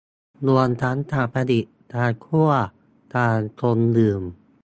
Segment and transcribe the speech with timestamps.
[0.47, 1.65] รวมถึงการผลิต
[1.95, 2.49] การคั่ว
[3.15, 4.21] การชงดื่ม